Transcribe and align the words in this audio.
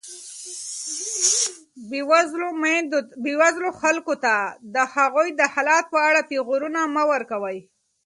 بېوزلو 3.23 3.69
خلکو 3.81 4.13
ته 4.23 4.35
د 4.75 4.77
هغوی 4.95 5.29
د 5.39 5.41
حالت 5.53 5.83
په 5.93 5.99
اړه 6.09 6.21
پېغورونه 6.29 6.79
مه 6.95 7.03
ورکوئ. 7.13 7.57